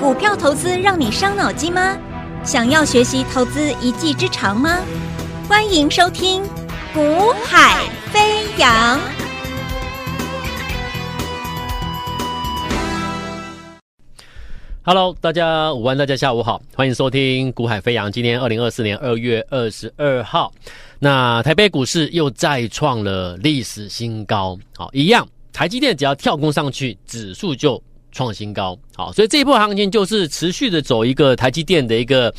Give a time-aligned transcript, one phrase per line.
[0.00, 1.96] 股票投资让你伤脑筋吗？
[2.44, 4.80] 想要学习投资一技之长吗？
[5.48, 6.42] 欢迎收听
[6.92, 8.98] 《股海飞扬》。
[14.82, 18.08] Hello，大家午安，大家下午好，欢迎收听《股海飞扬》。
[18.10, 20.52] 今天二零二四年二月二十二号，
[20.98, 24.58] 那台北股市又再创了历史新高。
[24.76, 27.80] 好，一样，台积电只要跳空上去，指数就
[28.14, 28.78] 创新高。
[28.96, 32.32] 好，所以这一波行情就是持续的走一个台积电的一个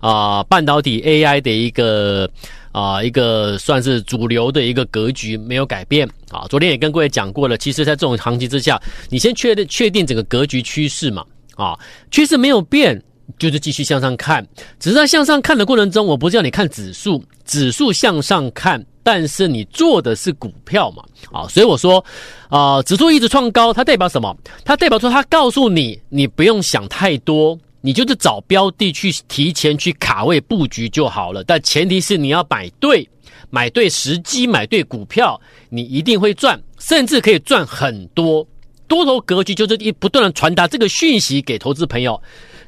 [0.00, 2.28] 啊、半导体 AI 的一个
[2.72, 6.06] 啊、一个算是主流的一个格局没有改变。
[6.30, 11.24] 啊，昨天也跟各位讲过了，其实在这种行情之下，你先确定确定整个格局趋势嘛。
[11.54, 11.78] 啊，
[12.10, 13.00] 趋势没有变，
[13.38, 14.46] 就是继续向上看。
[14.78, 21.02] 只是在向上看的过程中，我不是要你看指数，指数向上看，但是你做的是股票嘛。
[21.30, 22.04] 啊，所以我说，
[22.48, 24.36] 啊、指数一直创高，它代表什么？
[24.64, 31.42] 它代表说，它告诉你，你不用想太多，你就是找标的去提前去卡位布局就好了。
[31.44, 33.08] 但前提是你要买对，
[33.50, 38.46] 买对时机，买对股票，你一定会赚，甚至可以赚很多。
[38.88, 42.20] 多头格局就是一不断的传达这个讯息给投资朋友，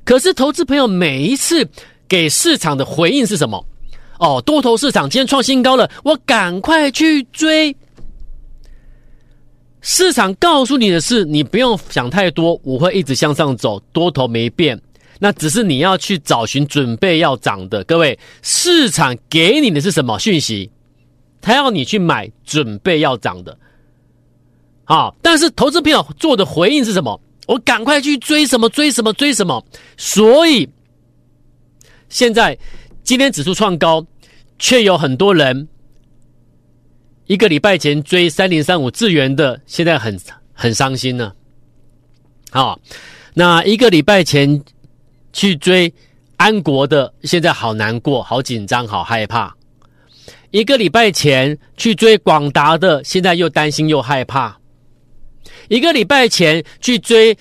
[0.04, 1.68] 可是投资朋友每一次
[2.06, 3.64] 给市场的回应是什么？
[4.18, 7.74] 哦，多头市场今天创新高了，我赶快去追。
[9.80, 14.80] 市场告诉你的是，你不用想太多，我会一直向上走，多头没变，
[15.18, 17.82] 那只是你要去找寻准备要涨的。
[17.84, 20.70] 各位，市场给你的是什么讯息？
[21.40, 23.58] 他要你去买准备要涨的。
[24.84, 27.20] 好，但是投资朋友做的回应是什么？
[27.46, 29.64] 我赶快去追什么追什么追什么。
[29.96, 30.68] 所以
[32.08, 32.56] 现在
[33.02, 34.06] 今天指数创高，
[34.58, 35.68] 却有很多人
[37.26, 40.18] 一个礼拜前追三零三五智原的，现在很
[40.52, 41.32] 很伤心呢。
[42.50, 42.78] 好，
[43.34, 44.62] 那一个礼拜前
[45.32, 45.92] 去追
[46.36, 49.54] 安国的，现在好难过、好紧张、好害怕。
[50.50, 54.56] 一个礼拜前去追广达的，现在又担心又害怕。
[55.68, 57.36] 一个礼拜前去追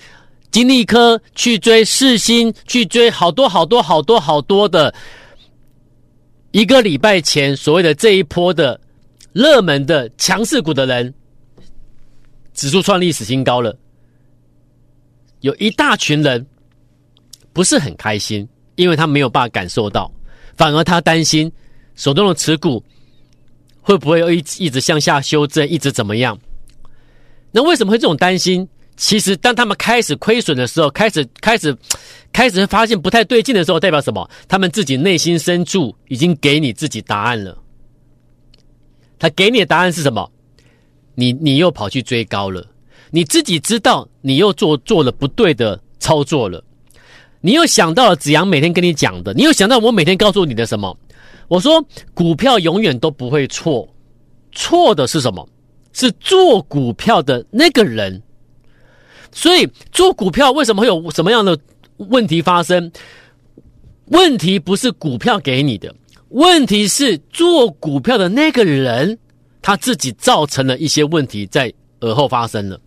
[0.50, 4.94] 金利科，去追世芯，去追好多好多好多好多的。
[6.52, 8.80] 一个礼拜前所谓的这一波的
[9.32, 11.12] 热门的强势股的人，
[12.54, 13.76] 指数创历史新高了。
[15.40, 16.46] 有一大群人
[17.52, 20.08] 不是很开心，因为他没有办法感受到，
[20.56, 21.50] 反而他担心
[21.96, 22.82] 手中的持股
[23.80, 26.38] 会不会一一直向下修正，一直怎么样？
[27.56, 28.68] 那为什么会这种担心？
[28.96, 31.76] 其实，当他们开始亏损的时候，开始开始
[32.32, 34.28] 开始发现不太对劲的时候，代表什么？
[34.48, 37.56] 他们自己内心深处已经给你自己答案了。
[39.20, 40.28] 他给你的答案是什么？
[41.14, 42.66] 你你又跑去追高了，
[43.10, 46.62] 你自己知道你又做做了不对的操作了，
[47.40, 50.96] 你又想到了子阳每天跟你讲的，你又想到我每天告诉你的什么？
[51.46, 51.84] 我说
[52.14, 53.88] 股票永远都不会错，
[54.50, 55.48] 错的是什么？
[55.94, 58.20] 是做股票的那个人，
[59.32, 61.58] 所以做股票为什么会有什么样的
[61.96, 62.90] 问题发生？
[64.06, 65.94] 问题不是股票给你的，
[66.28, 69.18] 问题是做股票的那个人
[69.62, 72.78] 他自己造成了一些问题在而后发生了。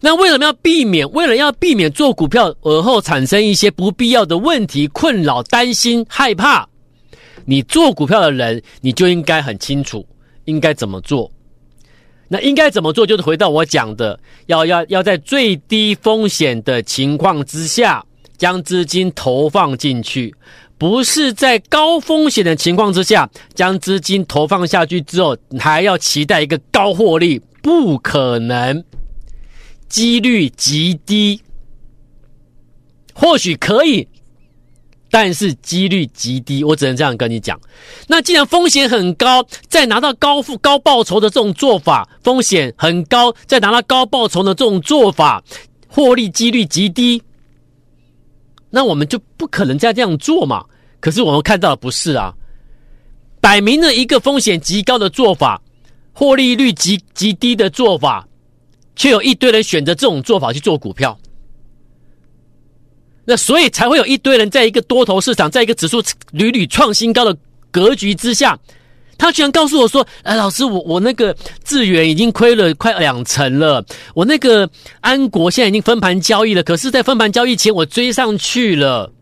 [0.00, 1.10] 那为什么要避免？
[1.10, 6.68] 为了要避免做股票而后产生一些不必要的问题、困扰、担心、害怕，
[7.44, 10.06] 你做股票的人你就应该很清楚
[10.44, 11.28] 应该怎么做。
[12.28, 13.06] 那应该怎么做？
[13.06, 18.04] 就是回到我讲的，要要要在最低风险的情况之下，
[18.36, 20.34] 将资金投放进去，
[20.76, 28.84] 不是在高风险的情况之下，将资金投放下去之后，还要期待一个高获利，不可能，
[29.88, 31.40] 几率极低，
[33.14, 34.06] 或许可以。
[35.10, 37.58] 但是几率极低，我只能这样跟你讲。
[38.06, 45.42] 那既然风险很高，再拿到高付高报酬的这种做法，风险很高，再拿到高报酬的这种做法，
[45.88, 47.22] 获利几率极低，
[48.70, 50.64] 那我们就不可能再这样做嘛。
[51.00, 52.34] 可是我们看到的不是啊，
[53.40, 55.62] 摆明了一个风险极高的做法，
[56.12, 58.28] 获利率极极低的做法，
[58.94, 61.18] 却有一堆人选择这种做法去做股票。
[63.30, 66.02] 那所以才会有一堆人在一个多头市场，在一个指数
[66.32, 67.36] 屡屡创新高的
[67.70, 68.58] 格局之下，
[69.18, 73.84] 他居然告诉我说：“哎，老师，我我那个智远已经亏了快两成了，
[74.14, 74.66] 我那个
[75.02, 79.12] 安国现在已经分盘交易了，可是，在分盘交易前我追上去了。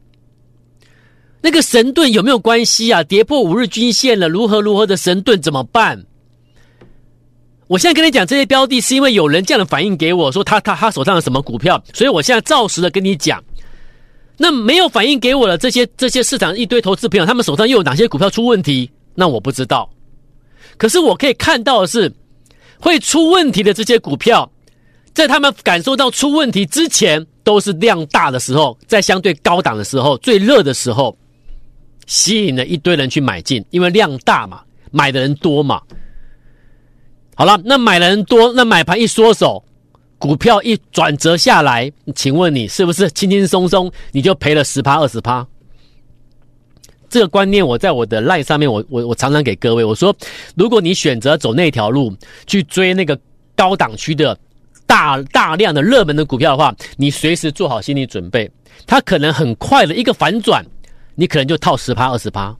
[1.40, 3.02] 那个神盾有没有关系啊？
[3.02, 6.00] 跌破五日均线了，如何如何的神盾怎么办？
[7.66, 13.42] 我现在跟你讲这些标的，是因为有人这样的反应给我说他他他手上有什么股票，所以我现在照实的跟你讲。”
[14.36, 18.90] 那没有反应给我的这些这些市场一堆投资朋友，他们手上又有哪些股票出问题？
[19.14, 19.88] 那我不知道。
[20.76, 22.12] 可是我可以看到的是，
[22.78, 24.50] 会出问题的这些股票，
[25.14, 31.16] 在他们感受到出问题之前，都是量大的时候，在相对高档的时候，最热的时候，
[32.06, 34.60] 吸引了一堆人去买进，因为量大嘛，
[34.90, 35.80] 买的人多嘛。
[37.34, 39.64] 好了，那买的人多，那买盘一缩手。
[40.18, 45.46] 股票一转折下来，请问你是不是轻轻松松你就赔了十趴二十趴？
[47.08, 50.14] 这个观念我在我的 line 上面我，我我常常给各位我说，
[50.56, 52.14] 如果你选择走那条路
[52.46, 53.18] 去追那个
[53.54, 54.36] 高档区的
[54.86, 58.50] 大大量的热门的股票的话，你随时做好心理准备，
[58.86, 60.64] 它可能很快的一个反转，
[61.14, 62.54] 你可能就套十趴二十趴。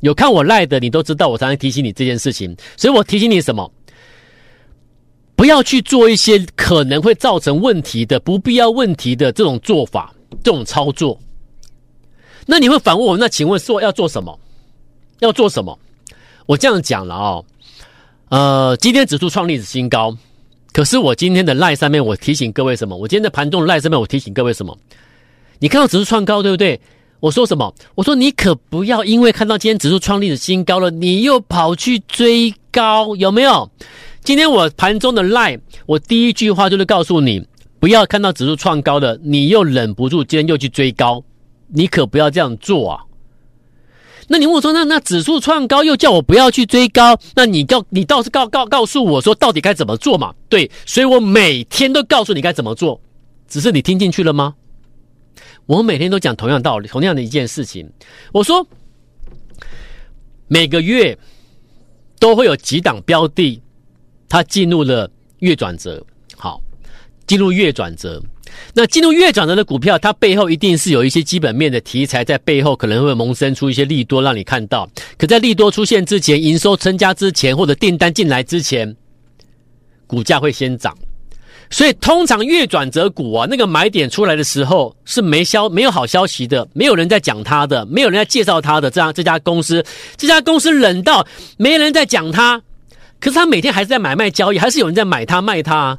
[0.00, 3.70] 有看我赖的，你都知道我常常提醒你这件事情，所以我提醒你什么？
[5.36, 10.12] 不要去做一些可能会造成问题的、不必要问题的这种做法、
[10.42, 11.20] 这种操作。
[12.46, 14.38] 那你会反问我，那请问说要做什么？
[15.20, 15.78] 要做什么？
[16.46, 17.44] 我这样讲了哦，
[18.28, 20.16] 呃，今天指数创历史新高，
[20.72, 22.96] 可是我今天的赖上面我提醒各位什么？
[22.96, 24.78] 我今天的盘中赖上面我提醒各位什么？
[25.58, 26.80] 你看到指数创高，对不对？
[27.20, 27.74] 我说什么？
[27.94, 33.68] 我说你可不要因为看到今天指数创历史新高了，你又跑去追高，有没有？
[34.26, 37.46] 今天我盘中的 line，我第一句话就是告诉你，
[37.78, 41.22] 不要看到指数创高的，你又忍不住今天又去追高，
[41.68, 43.04] 你可不要这样做啊！
[44.26, 50.34] 那你问我说，那那指数创高又叫我不要去追高，那你告你倒是告告告诉我说，到底该怎么做嘛？
[50.48, 53.00] 对，所以我每天都告诉你该怎么做，
[53.46, 54.56] 只是你听进去了吗？
[55.66, 57.88] 我每天都讲同样道理，同样的一件事情，
[58.32, 58.66] 我说
[60.48, 61.16] 每个月
[62.18, 63.62] 都会有几档标的。
[64.28, 66.04] 它进入了月转折，
[66.36, 66.60] 好，
[67.26, 68.22] 进入月转折。
[68.72, 74.88] 那进入月转折的股票，它背后一定是有一些基本面的题材在背后，可能会萌生出一些利多让你看到。
[75.18, 78.96] 可在利多出现之前，营收增加之前，或者订单进来之前，
[80.06, 80.96] 股价会先涨。
[81.68, 88.88] 所以通常月转折股啊，那个买点出来的时候是没消没有好消息的，没有人在讲它的，没有人在介绍它的。
[88.88, 89.84] 这样这家公司，
[90.16, 91.26] 这家公司冷到
[91.58, 92.62] 没人在讲它。
[93.20, 95.98] 可是他每天还是在买卖交易，还是有人在买它卖它。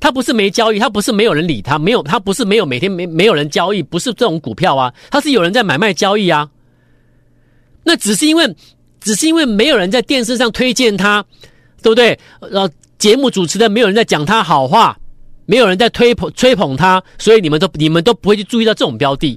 [0.00, 6.48] 他不是没交易，他不是没有人理他，没有他不是没有每天没没有人交易，不是这种股票啊，他是有人在买卖交易啊。
[7.82, 8.54] 那只是因为
[9.00, 11.24] 只是因为没有人在电视上推荐他，
[11.82, 12.16] 对不对？
[12.38, 14.96] 呃，节目主持人没有人在讲他好话，
[15.46, 19.36] 没有人在推捧吹捧他，所以你们都你们都不会去注意到这种标的。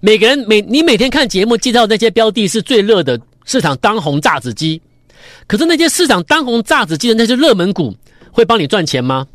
[0.00, 4.82] 每个人每你每天看节目介绍那些标的是最热的市场当红炸子鸡。
[5.46, 7.96] 可是那些市场当红炸子鸡的那些热门股
[8.30, 9.26] 会帮你赚钱吗？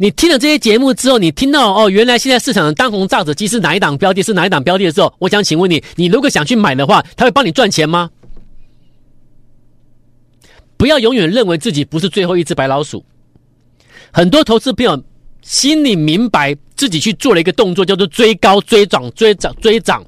[0.00, 8.10] 你听了这些节目之后，你听到哦，原来现在市场的当红炸子鸡是哪一档标的，是哪一档标的的时候，我想请问你，你如果想去买的话，他会帮你赚钱吗？
[10.76, 13.04] 不要永远认为自己不是最后一只白老鼠。
[14.12, 15.02] 很多投资朋友
[15.42, 20.04] 心里明白，自己去做了一个动作，叫做追高、追涨、追涨、追涨。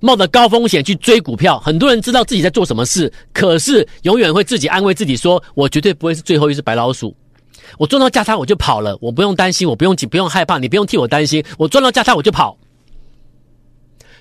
[0.00, 7.16] 冒着高风险去追股票，很多人知道自己在做什么事，可是永远会自己安慰自己说：“我绝对不会是最后一只白老鼠，
[7.78, 12.56] 我赚到价差我就跑了，我不用担心，我不用紧，不用害怕，你不用替我担心，我赚到价差我就跑。”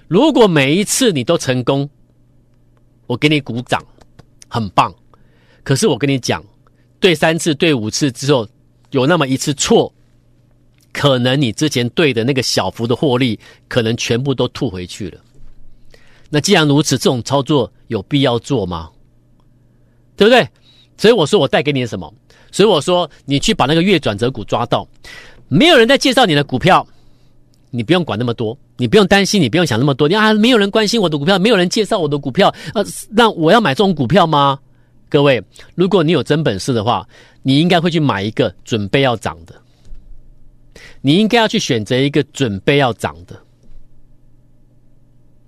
[0.07, 1.89] 如果每一次你都成功，
[3.07, 3.85] 我给你鼓掌，
[4.47, 4.93] 很棒。
[5.63, 6.43] 可是我跟你讲，
[6.99, 8.47] 对三次、对五次之后，
[8.91, 9.93] 有那么一次错，
[10.93, 15.19] 可能你之前对的那个小幅的获利，可能全部都吐回去了。
[16.29, 18.89] 那既然如此，这种操作有必要做吗？
[20.15, 20.47] 对不对？
[20.97, 22.11] 所以我说我带给你什么？
[22.51, 24.87] 所以我说你去把那个月转折股抓到，
[25.47, 26.85] 没有人在介绍你的股票，
[27.69, 30.07] 你不用管那么多，你不用担心，你不用想那么多。
[30.07, 34.57] 你啊，没有人关心我的股票，没有人介绍我的股票，呃，那我要买这种股票吗？
[35.09, 35.43] 各位，
[35.75, 37.07] 如果你有真本事的话，
[37.43, 39.53] 你应该会去买一个准备要涨的，
[41.01, 43.39] 你应该要去选择一个准备要涨的。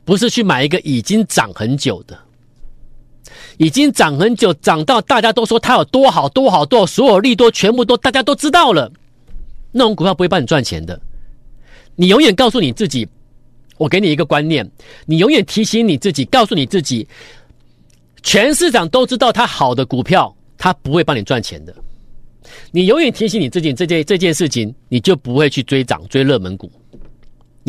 [0.10, 2.18] 不是去买一个已经涨很久的，
[3.58, 8.92] 已经涨很久，涨到大家都说它有多好多好多，所有利多全部都大家都知道了，
[9.72, 11.00] 那种股票不会帮你赚钱的。
[11.96, 13.08] 你永远告诉你自己，
[13.78, 14.68] 我给你一个观念，
[15.06, 17.08] 你永远提醒你自己，告诉你自己，
[18.24, 21.75] 全市场都知道它好的股票，它不会帮你赚钱的。
[22.72, 26.72] 你永远提醒你自己这件这件事情，你就不会去追涨追热门股。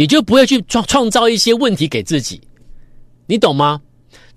[0.00, 2.40] 你就不会去创创造一些问题给自己，
[3.26, 3.82] 你懂吗？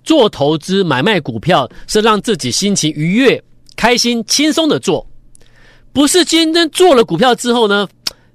[0.02, 3.42] 做投资买卖股票是让自己心情愉悦、
[3.74, 5.08] 开心、轻松的做，
[5.90, 7.88] 不是今天做了股票之后呢，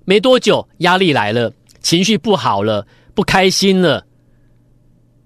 [0.05, 4.03] 没多久压力来了，情绪不好了，不开心了。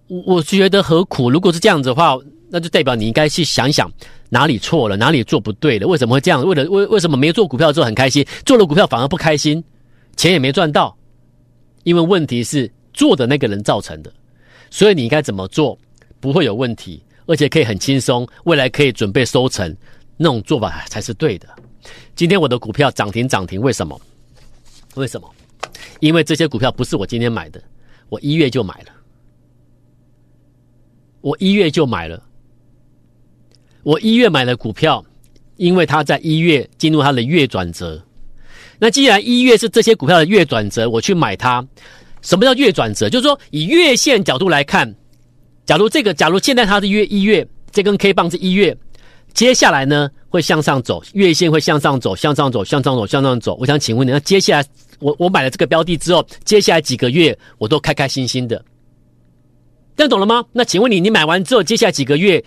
[0.08, 1.32] 我我觉得何苦？
[1.32, 2.18] 如果是这样子的话，
[2.50, 3.90] 那就代表你应该去想想
[4.28, 6.46] 哪里错了，哪里做不对了，为什么会这样？
[6.46, 9.64] 为了为为什么没做股票之后很开心，做了股票反而不开心，
[10.18, 10.94] 钱也没赚到？
[11.84, 14.12] 因为问题是做的那个人造成的，
[14.70, 15.78] 所以你应该怎么做
[16.20, 19.76] 不会有问题，而且可以很轻松，未来可以准备收成，
[20.18, 21.48] 那种做法才是对的。
[22.16, 24.00] 今天我的股票涨停涨停，为什么？
[24.96, 25.30] 为什么？
[26.00, 27.62] 因为这些股票不是我今天买的，
[28.10, 28.92] 我一月就买了。
[31.22, 32.22] 我一月就买了，
[33.84, 35.04] 我一月买了股票，
[35.56, 38.04] 因为它在一月进入它的月转折。
[38.84, 41.66] 那既然一月是这些股票的月转折，我去买它。
[42.22, 43.10] 什么叫月转折？
[43.10, 44.94] 就是说以月线角度来看，
[45.66, 48.76] 假如这个，假如现在它是月一月，这根 K 棒是一月，
[49.34, 53.56] 接下来呢会向上走，月线会向上走，向上走，向上走，向上走。
[53.58, 54.68] 我想请问你，那接下来
[55.00, 58.62] 我我买了这个标的之后，接下来几个月我都开开心心的。
[59.96, 60.44] 听懂了吗？
[60.52, 62.44] 那请问你，你买完之后，接下来几个月，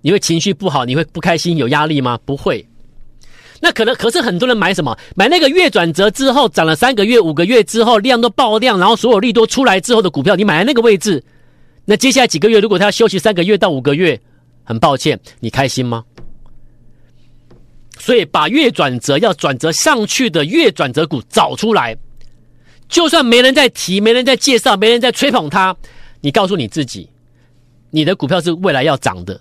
[0.00, 2.16] 你会情绪不好，你会不开心，有压力吗？
[2.24, 2.64] 不会。
[3.64, 4.98] 那可能，可是很多人买什么？
[5.14, 11.22] 买那个月转折之后，涨了三个月、五个月之后，量都爆量，然后所有利多出来之后的股票，你买在那个位置，
[11.84, 14.20] 那接下来几个月，如果他要休息三个月到五个月，
[14.64, 16.04] 很抱歉，你开心吗？
[18.00, 21.96] 所以，把月转折要转折上去的月转折股找出来，
[22.88, 25.76] 就算没人在提，没人在介绍，没人在吹捧它。
[26.20, 27.08] 你告诉你自己，
[27.90, 29.40] 你的股票是未来要涨的，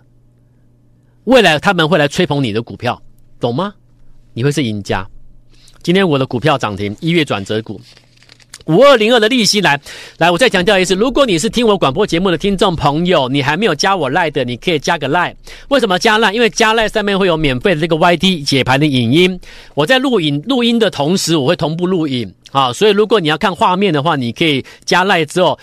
[1.23, 3.01] 未来他们会来吹捧你的股票，
[3.39, 3.73] 懂吗？
[4.33, 5.05] 你会是赢家。
[5.83, 7.81] 今天我的股票涨停，一月转折股，
[8.65, 9.79] 五二零二的利息来
[10.19, 15.33] 来，我再强调一次，如果你是听我广播节目的听众朋友，你还没有加我 Line 的，你可以加个 Line。
[15.69, 16.33] 为什么加 Line？
[16.33, 19.39] 因为加 Line 上面会有免费的这个 YT 解盘的影音，
[19.73, 22.31] 我在录影录音的同时，我会同步录影。
[22.51, 25.57] 啊，所以如果你要看画面的话，你可以加赖之后，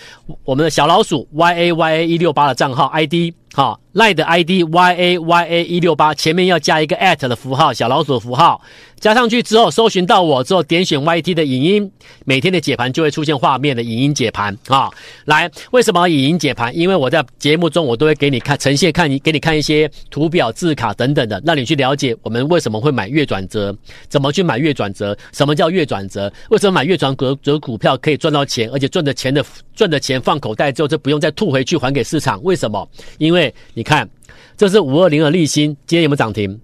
[0.45, 8.61] 我们的小老鼠 y a y a 一六八的账号 ID，好，赖的 ID y a y a 一六八前面要加一个 at 的符号，小老鼠的符号。
[9.00, 11.92] 加上去之后，搜寻到我之后，点选 YT 的影音，
[12.25, 14.90] 每天的解盘就会出现画面的影音解盘啊。
[15.25, 16.76] 来，为什么影音解盘？
[16.76, 23.73] 因为我在节目中我都会给你看呈现，看你给你看一些图表、字卡等等的，让你去了解我们为什么会买月转折，
[24.09, 29.44] 怎么去买月转折，什么叫月转折，为什么买月转折股票可以赚到钱，而且赚的钱的
[29.75, 32.40] 赚的钱放口袋之后就不用再吐回去还给市场？
[32.44, 32.88] 为什么？
[33.18, 34.08] 因为你看，
[34.56, 36.56] 这是五二零的丽欣，今天有没有涨停？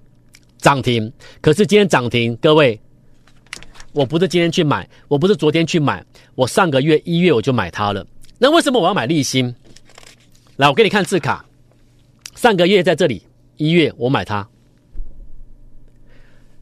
[0.58, 2.80] 涨停，可是今天涨停，各位，
[3.90, 6.00] 我不是今天去买，我不是昨天去买，
[6.36, 8.06] 我上个月一月我就买它了。
[8.38, 9.52] 那为什么我要买丽欣？
[10.58, 11.44] 来，我给你看字卡，
[12.36, 13.20] 上个月在这里
[13.56, 14.48] 一月我买它，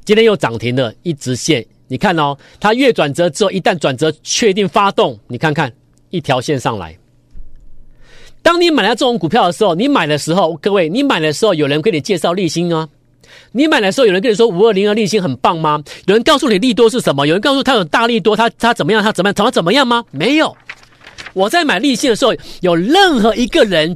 [0.06, 5.70] 今天又涨停了一直线，你看哦，它月转折之后，一旦转折确定发动，你看看
[6.08, 6.96] 一条线上来。
[8.40, 12.88] 当你买了这种股票的时候，你买的时候，各位，你买的时候有人给你介绍丽欣啊？
[13.50, 15.84] 你买的时候，有人跟你说五二零二利息很棒吗？
[16.06, 17.26] 有人告诉你利多是什么？
[17.26, 19.02] 有人告诉他有大利多，他他怎么样？
[19.02, 19.34] 他怎么样？
[19.34, 20.02] 怎么怎么样吗？
[20.12, 20.56] 没有。
[21.34, 23.94] 我在买利息的时候，有任何一个人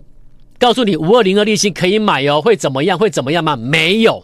[0.58, 2.42] 告诉你五二零二利息可以买哦？
[2.42, 2.98] 会怎么样？
[2.98, 3.56] 会怎么样吗？
[3.56, 4.22] 没有。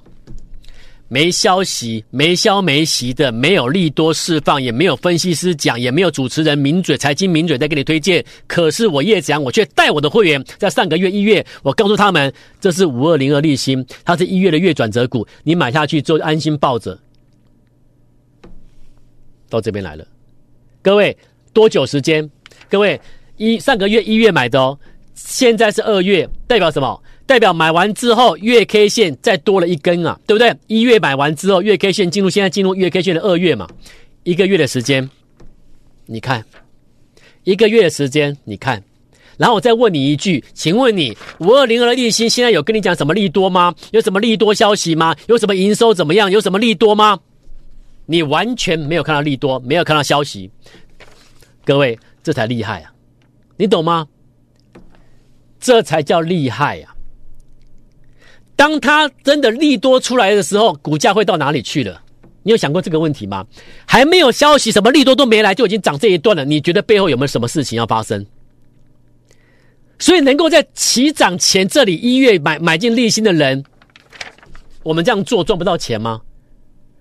[1.12, 8.24] 没消息，没消没息的，没有利多释放，也没有分析师讲，也没有主持人名嘴、财经名嘴在给你推荐。
[8.46, 16.98] 可是我叶子阳，我却带我的会员在上个月一月，我告诉他们，这是五二零二利欣，它是一月的月转折股，你买下去之后安心抱着。
[19.50, 20.06] 到这边来了，
[20.80, 21.14] 各位
[21.52, 22.26] 多久时间？
[22.70, 22.98] 各位
[23.36, 24.78] 一上个月一月买的哦，
[25.14, 27.02] 现在是二月，代表什么？
[27.32, 30.54] 代表买完之后月 K 线再多了一根啊，对不对？
[30.66, 33.66] 一月买完之后月 K 线进入，现在进入月 K 线的二月嘛，
[34.22, 35.08] 一个月的时间，
[36.04, 36.44] 你看，
[37.44, 38.84] 一个月的时间，你看，
[39.38, 43.74] 然后我再问你一句，请问你五二零二的利息现在有跟你讲什么利多吗？
[43.92, 45.16] 有什么利多消息吗？
[45.26, 46.30] 有什么营收怎么样？
[46.30, 47.18] 有什么利多吗？
[48.04, 50.50] 你完全没有看到利多，没有看到消息，
[51.64, 52.92] 各位，这才厉害啊，
[53.56, 54.06] 你懂吗？
[55.58, 56.91] 这才叫厉害呀！
[58.62, 62.00] 当它真的利多出来的时候，股价会到哪里去了？
[62.44, 63.44] 你有想过这个问题吗？
[63.84, 66.44] 还没有消息，什么利多都没来，就已经涨这一段了。
[66.44, 68.24] 你觉得背后有没有什么事情要发生？
[69.98, 73.64] 所以能够在起涨前这里一月买买进利新的人，
[74.84, 76.20] 我们这样做赚不到钱吗？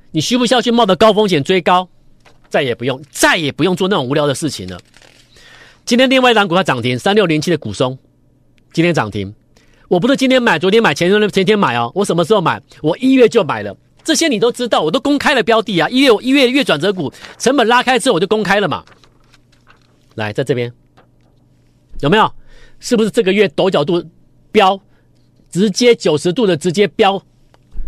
[0.10, 1.88] 你需不需要去冒着高风险追高？
[2.50, 4.80] 再也不用，再也不用做那种无聊的事情了。
[5.86, 7.96] 今天另外一档股票涨停，三六零七的股松，
[8.74, 9.32] 今天涨停。
[9.92, 11.92] 我不是今天买，昨天买，前天前天买哦。
[11.94, 12.62] 我什么时候买？
[12.82, 13.76] 我一月就买了。
[14.06, 15.90] 这些你都知道，我都公开了标的啊。
[15.90, 18.86] 一月一月月转折股成本拉开之后，我就公开了嘛。
[20.16, 20.72] 来，在这边
[22.00, 22.32] 有没有？
[22.80, 24.02] 是不是这个月陡角度
[24.50, 24.80] 标，
[25.50, 27.22] 直接九十度的直接标，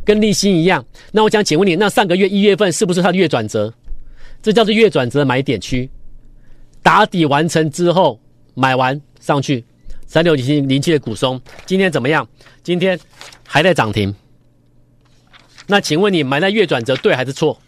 [0.04, 0.86] 跟丽新一样？
[1.14, 3.74] 那我想请问你，那上个月一月份是不是它的月转折？
[4.42, 5.90] 这叫做月转折买点区，
[6.82, 8.20] 打底完成之后
[8.56, 9.64] 买完上去，
[10.14, 12.28] 三六零零七的股松今天怎么样？
[12.62, 13.00] 今天
[13.48, 14.14] 还在涨停。
[15.66, 17.60] 那请问你买那月转折对还是错？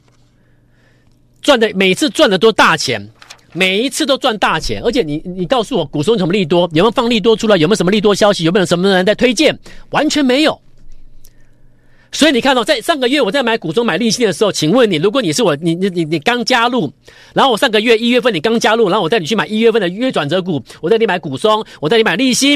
[1.42, 3.10] 赚的每次赚的都大钱，
[3.52, 6.70] 每一次都赚大钱，而且你你告诉我股松什么利多？
[6.74, 7.58] 有没有放利多出来？
[7.58, 8.44] 有没有什么利多消息？
[8.44, 9.58] 有没有什么人在推荐？
[9.90, 10.62] 完全没有。
[12.12, 16.92] 所以你看到、哦，在上个月我在买股松买利息的时候，请问你，如果你是我，你你你你刚加入，
[17.34, 22.56] 然后我上个月一月份你刚加入，然后我带你去买一月份的月转折股，我带你买股松，我带你买利息，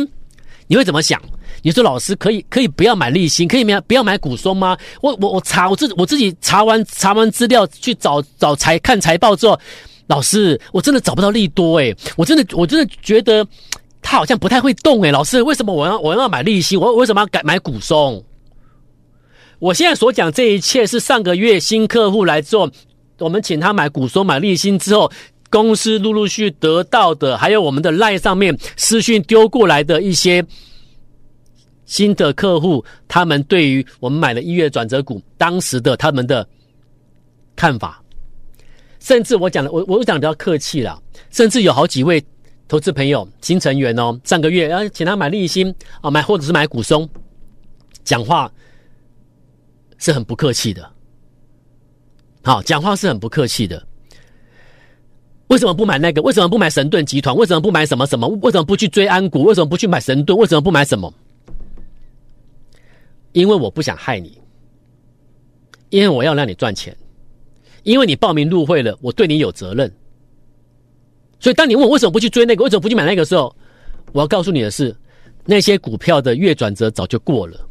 [0.68, 1.22] 你会怎么想？
[1.62, 4.78] 你说老师可以可以不要买利息，可以不要不要买股松吗？
[5.02, 9.60] 我我我查我自我自己查完查完资料去找找财看财报之后，
[10.08, 13.46] 老师我真的找不到利多诶，我真的我真的觉得
[14.02, 16.78] 他好像不太会动诶，老师为什么我要我要买利息？
[16.78, 18.24] 我为什么要改买股松？
[19.60, 22.72] 我现在所讲这一切是上个月新客户来做，
[23.18, 25.12] 我们请他买股松买利新之后，
[25.50, 30.46] 公司陆陆续得到的，还有我们的 LINE 上面私讯丢过来的一些
[31.86, 36.48] 新的客户，他们对于我们买的一月转折股当时的他们的
[37.54, 38.02] 看法，
[39.02, 40.98] 甚至我讲的我我讲的比较客气了，
[41.32, 42.24] 甚至有好几位
[42.70, 47.10] 投资朋友新成员哦，上个月要请他买利新啊买或者是买股松，
[48.06, 48.50] 讲话。
[50.00, 50.92] 是很不客气的，
[52.44, 53.86] 好，讲话是很不客气的。
[55.48, 56.22] 为什么不买那个？
[56.22, 57.36] 为什么不买神盾集团？
[57.36, 58.28] 为什么不买什么什么？
[58.42, 59.44] 为什么不去追安股？
[59.44, 60.38] 为什么不去买神盾？
[60.38, 61.14] 为什么不买什么？
[63.34, 64.38] 因为我不想害你，
[65.90, 66.96] 因为我要让你赚钱，
[67.84, 69.92] 因为你报名入会了，我对你有责任。
[71.40, 73.56] 所以，当你问我为什么不去追那个，为什么不去买那个的时候，
[74.14, 74.96] 我要告诉你的是，
[75.46, 77.69] 那些股票的月转折早就过了。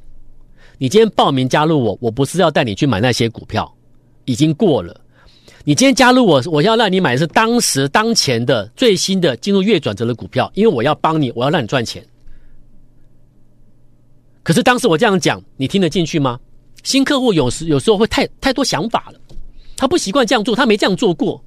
[0.79, 3.71] 你今天报名加入我，我不是要带你去买那些股票，
[4.25, 4.99] 已经过了。
[5.65, 12.03] 你今天加入我，我要让你买的是当时当前的最新的进入月转折的股票，因为我要帮你，我要让你赚钱。
[14.43, 16.39] 可是当时我这样讲，你听得进去吗？
[16.85, 19.19] 新客户有时有时候会太太多想法了，
[19.77, 21.43] 他不习惯这样做，他没这样做过。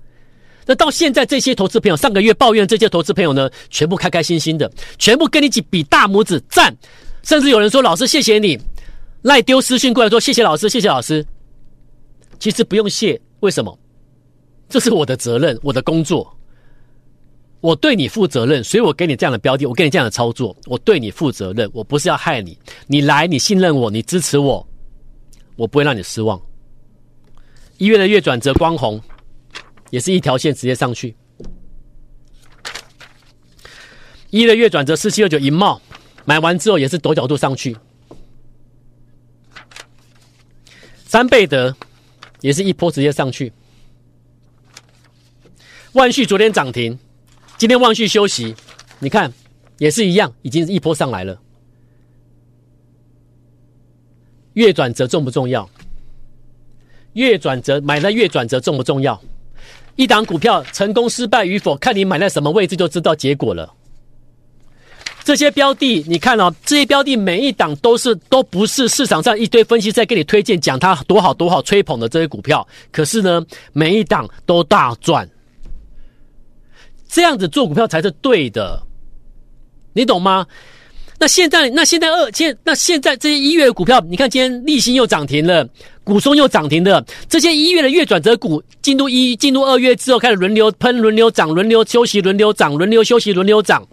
[0.65, 6.75] 那到现在这些投资朋友，上个月抱怨这些投资朋友呢，全部开开心心的，全部跟你几比大拇指赞，
[7.23, 8.59] 甚至有人说：“老师，谢谢你。”
[9.21, 11.25] 赖丢私讯过来说：“谢谢老师，谢谢老师。”
[12.39, 13.77] 其实不用谢，为什么？
[14.67, 16.35] 这是我的责任，我的工作，
[17.59, 22.57] 我对你负责任，所以我给你这样的标的，我给你这样的操作，我对你负责任，我不是要害你。
[22.87, 24.67] 你来，你信任我，你支持我，
[25.55, 26.41] 我不会让你失望。
[27.77, 28.99] 一月的月转折光红，
[29.91, 31.15] 也是一条线直接上去。
[34.31, 35.79] 一月的月转折四七二九银茂，
[36.25, 37.77] 买完之后也是陡角度上去。
[41.11, 41.75] 三倍德
[42.39, 43.51] 也是一波直接上去，
[45.91, 46.97] 万旭昨天涨停，
[47.57, 48.55] 今天万旭休息，
[48.99, 49.33] 你看
[49.77, 51.37] 也是一样，已经一波上来了。
[54.53, 55.69] 月转折重不重要？
[57.11, 59.21] 月转折买了月转折重不重要？
[59.97, 63.75] 一档股票成功失败与否，看你买在什么位置就知道结果了。
[65.23, 75.29] 这些标的，你看哦，这些标的每一档都是都不是市场上一堆分析在给你推荐讲它多好多好吹捧的这些股票，可是呢，每一档都大赚。
[77.07, 78.81] 这样子做股票才是对的，
[79.93, 80.45] 你懂吗？
[81.19, 85.67] 那现在，那现在二现那现在这些一月的股票，你看今天利新又涨停了，
[86.03, 93.87] 股松又涨停了，这些一月的月转折股进入一进入二月之后开始轮流喷、轮流涨、轮流休息、轮流涨、轮流休息、轮流涨。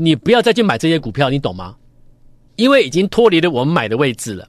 [0.00, 1.74] 你不要再去买这些股票，你懂吗？
[2.54, 4.48] 因为已经脱离了我们买的位置了。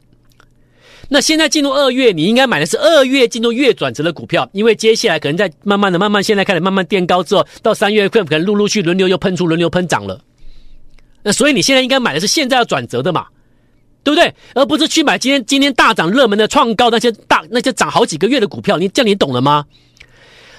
[1.07, 10.21] 那现在进入二月，你应该买的是二月进入月转折的股票，因为接下来可能在慢慢的、慢慢现在开始慢慢垫高之后，到三月份可能陆陆续轮流又喷出、轮流喷涨了。
[11.23, 13.25] 那所以你现在应该买的是现在要转折的嘛，
[14.03, 14.31] 对不对？
[14.53, 18.77] 而不是去买今天今天大涨热门的创高那些大那些涨好几个月的股票。
[18.77, 19.65] 你这样你懂了吗？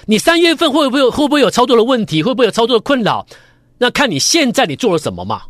[0.05, 2.21] 你三月份会不会会不会有操作的问题？
[2.21, 3.25] 会不会有操作的困扰？
[3.81, 5.41] 那看你现在你做了什么嘛？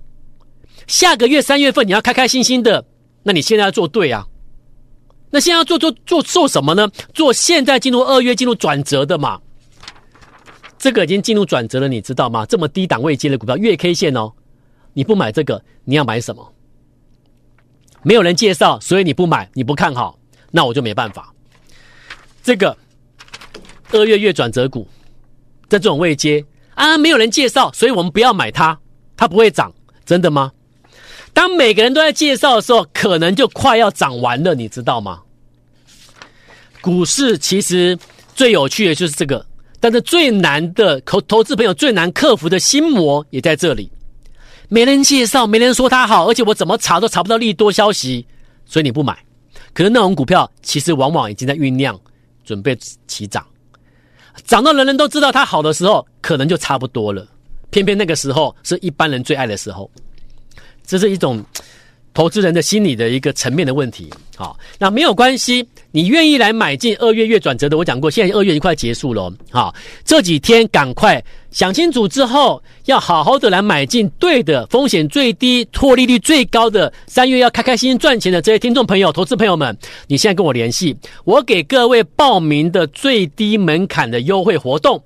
[0.87, 2.85] 下个月三月份你要开开心心的，
[3.23, 4.25] 那你现在要做对啊。
[5.31, 6.89] 那现在要做做做做什么呢？
[7.13, 9.41] 做现在进入二月进入转折的嘛。
[10.77, 12.45] 这个已经进入转折了，你知道吗？
[12.45, 14.31] 这么低档位阶的股票，月 K 线哦，
[14.93, 16.53] 你不买这个，你要买什么？
[18.01, 20.17] 没有人介绍，所以你不买，你不看好，
[20.51, 21.33] 那我就没办法。
[22.41, 22.77] 这个
[23.91, 24.87] 二月月转折股，
[25.67, 26.45] 在这种位阶。
[26.75, 28.79] 啊，没有人介绍，所以我们不要买它，
[29.15, 29.73] 它不会涨，
[30.05, 30.51] 真的吗？
[31.33, 35.21] 当每个人都在介绍的时候，可能就快要涨完了，你知道吗？
[36.81, 37.97] 股市其实
[38.33, 39.45] 最有趣的就是这个，
[39.79, 43.91] 但是最难的投投资朋友最难克服的心魔也在这里，
[44.67, 48.25] 没人介绍，没人说它好，而且我怎么查都查不到利多消息，
[48.65, 49.17] 所以你不买。
[49.73, 51.97] 可是那种股票其实往往已经在酝酿，
[52.43, 52.75] 准备
[53.07, 53.45] 起涨，
[54.45, 57.25] 涨到人人都知道它好的时候，可能就差不多了。
[57.69, 59.89] 偏偏那个时候是一般人最爱的时候。
[60.85, 61.41] 这是一种
[62.13, 64.09] 投资人的心理的一个层面的问题。
[64.35, 69.31] 好，那没有关系，你愿意来买进二月月转折的，我讲过，现在二月已经快结束了。
[69.51, 85.03] 好，这几天赶快想清楚之后，要好好的来买进对的，风险最低、获利率最高的，三月要开开心心赚钱的这些听众朋友、投资朋友们，你现在跟我联系，我给各位报名的最低门槛的优惠活动。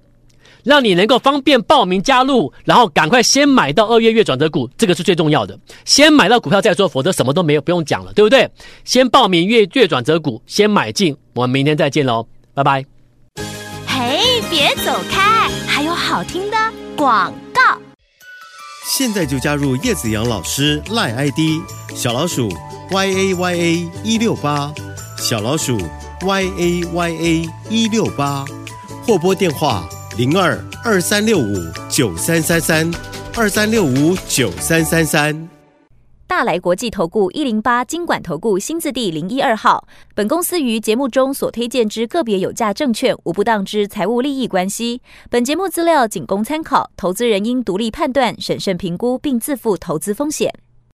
[0.66, 5.58] 让你能够方便报名加入，然后赶快先买到二月月转折股，这个是最重要的。
[5.86, 8.50] 先买到股票再说，否则什么都没有，不用讲了，对不对？
[8.84, 11.16] 先报名月月转折股，先买进。
[11.34, 12.84] 我们明天再见喽，拜拜。
[13.86, 16.58] 嘿，别走开，还有好听的
[16.98, 17.62] 广告。
[18.88, 21.62] 现在就加入叶子阳老师赖 ID
[21.94, 22.50] 小老鼠
[22.90, 24.74] y a y a 一六八，
[25.18, 25.78] 小老鼠
[26.22, 28.44] y a y a 一六八，
[29.06, 29.88] 或拨电话。
[30.18, 31.58] 零二二三六五
[31.90, 32.90] 九三三三，
[33.36, 35.50] 二三六五九三三三。
[36.26, 39.86] 大来国际投顾一零八金管投顾新字第零一二号。
[40.14, 45.02] 本公司于节目中所推荐之个别有价证券，无不当之财务利益关系。
[45.30, 50.50] 本节目资料仅供参考，投资人应独立判断、审慎评估，并自负投资风险。